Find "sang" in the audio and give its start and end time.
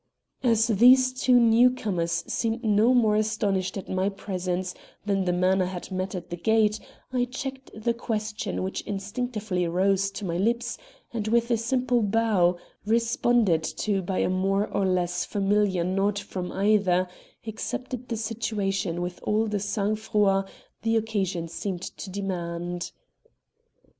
19.59-19.95